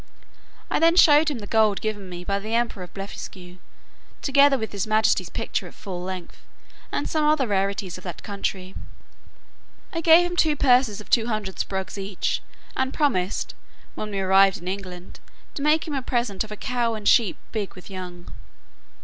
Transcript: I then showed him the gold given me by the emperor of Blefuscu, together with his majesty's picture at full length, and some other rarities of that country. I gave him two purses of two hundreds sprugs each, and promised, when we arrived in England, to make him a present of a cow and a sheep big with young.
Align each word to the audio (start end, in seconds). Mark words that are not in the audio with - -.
I 0.71 0.79
then 0.79 0.95
showed 0.95 1.29
him 1.29 1.37
the 1.37 1.45
gold 1.45 1.79
given 1.79 2.09
me 2.09 2.23
by 2.23 2.39
the 2.39 2.55
emperor 2.55 2.81
of 2.81 2.91
Blefuscu, 2.95 3.59
together 4.23 4.57
with 4.57 4.71
his 4.71 4.87
majesty's 4.87 5.29
picture 5.29 5.67
at 5.67 5.75
full 5.75 6.01
length, 6.01 6.37
and 6.91 7.07
some 7.07 7.23
other 7.23 7.45
rarities 7.45 7.99
of 7.99 8.03
that 8.05 8.23
country. 8.23 8.73
I 9.93 10.01
gave 10.01 10.25
him 10.25 10.35
two 10.35 10.55
purses 10.55 11.01
of 11.01 11.11
two 11.11 11.27
hundreds 11.27 11.61
sprugs 11.63 11.99
each, 11.99 12.41
and 12.75 12.91
promised, 12.91 13.53
when 13.93 14.09
we 14.09 14.19
arrived 14.19 14.57
in 14.57 14.67
England, 14.67 15.19
to 15.53 15.61
make 15.61 15.87
him 15.87 15.93
a 15.93 16.01
present 16.01 16.43
of 16.43 16.51
a 16.51 16.57
cow 16.57 16.95
and 16.95 17.05
a 17.05 17.05
sheep 17.07 17.37
big 17.51 17.75
with 17.75 17.87
young. 17.91 18.33